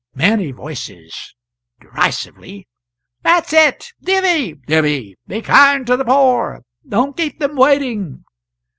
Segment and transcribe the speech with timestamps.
[0.15, 1.35] Many Voices
[1.79, 2.67] [derisively.]
[3.21, 3.91] "That's it!
[4.01, 4.55] Divvy!
[4.55, 5.15] divvy!
[5.27, 8.23] Be kind to the poor don't keep them waiting!"